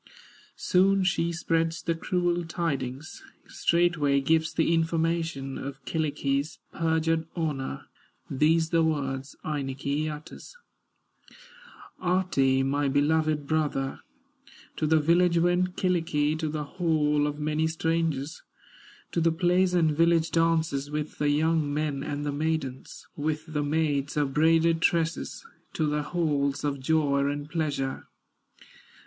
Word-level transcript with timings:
Soon 0.55 1.03
she 1.03 1.31
spreads 1.31 1.83
the 1.83 1.93
cruel 1.93 2.43
tidings, 2.43 3.21
Straightway 3.47 4.19
gives 4.19 4.51
the 4.51 4.73
information, 4.73 5.59
Of 5.59 5.85
Kyllikki's 5.85 6.57
perjured 6.73 7.27
honor, 7.35 7.85
These 8.27 8.71
the 8.71 8.81
words 8.83 9.35
Ainikki 9.45 10.09
utters: 10.09 10.55
"Ahti, 11.99 12.63
my 12.63 12.87
beloved 12.89 13.45
brother, 13.45 13.99
To 14.77 14.87
the 14.87 14.97
village 14.99 15.37
went 15.37 15.77
Kyllikki, 15.77 16.35
To 16.39 16.49
the 16.49 16.63
hall 16.63 17.27
of 17.27 17.37
many 17.37 17.67
strangers, 17.67 18.41
To 19.11 19.21
the 19.21 19.31
plays 19.31 19.75
and 19.75 19.91
village 19.91 20.31
dances, 20.31 20.89
With 20.89 21.19
the 21.19 21.29
young 21.29 21.71
men 21.71 22.01
and 22.01 22.25
the 22.25 22.31
maidens, 22.31 23.05
With 23.15 23.53
the 23.53 23.61
maids 23.61 24.17
of 24.17 24.33
braided 24.33 24.81
tresses, 24.81 25.45
To 25.73 25.85
the 25.85 26.01
halls 26.01 26.63
of 26.63 26.79
joy 26.79 27.27
and 27.27 27.47
pleasure." 27.47 28.07